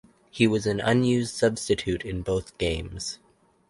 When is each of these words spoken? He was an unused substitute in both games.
He 0.31 0.47
was 0.47 0.65
an 0.65 0.79
unused 0.79 1.35
substitute 1.35 2.03
in 2.03 2.23
both 2.23 2.57
games. 2.57 3.19